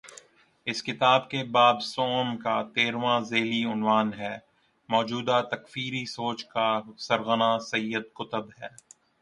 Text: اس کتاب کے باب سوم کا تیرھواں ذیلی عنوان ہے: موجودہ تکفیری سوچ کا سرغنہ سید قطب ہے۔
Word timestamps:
اس 0.67 0.81
کتاب 0.83 1.29
کے 1.29 1.43
باب 1.51 1.81
سوم 1.85 2.27
کا 2.37 2.55
تیرھواں 2.75 3.19
ذیلی 3.29 3.61
عنوان 3.65 4.07
ہے: 4.13 4.33
موجودہ 4.89 5.37
تکفیری 5.51 6.03
سوچ 6.07 6.39
کا 6.53 6.67
سرغنہ 6.99 7.51
سید 7.69 8.03
قطب 8.17 8.45
ہے۔ 8.59 8.69